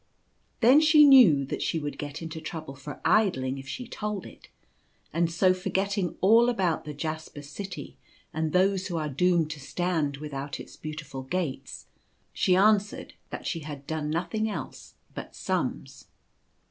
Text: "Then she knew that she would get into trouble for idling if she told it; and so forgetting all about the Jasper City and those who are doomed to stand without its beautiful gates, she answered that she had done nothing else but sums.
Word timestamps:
"Then 0.61 0.81
she 0.81 1.05
knew 1.05 1.45
that 1.45 1.61
she 1.61 1.77
would 1.77 1.99
get 1.99 2.23
into 2.23 2.41
trouble 2.41 2.73
for 2.75 2.99
idling 3.05 3.59
if 3.59 3.67
she 3.67 3.87
told 3.87 4.25
it; 4.25 4.47
and 5.13 5.31
so 5.31 5.53
forgetting 5.53 6.17
all 6.21 6.49
about 6.49 6.85
the 6.85 6.93
Jasper 6.95 7.43
City 7.43 7.97
and 8.33 8.51
those 8.51 8.87
who 8.87 8.97
are 8.97 9.09
doomed 9.09 9.51
to 9.51 9.59
stand 9.59 10.17
without 10.17 10.59
its 10.59 10.75
beautiful 10.75 11.21
gates, 11.21 11.85
she 12.33 12.55
answered 12.55 13.13
that 13.29 13.45
she 13.45 13.59
had 13.59 13.85
done 13.85 14.09
nothing 14.09 14.49
else 14.49 14.95
but 15.13 15.35
sums. 15.35 16.07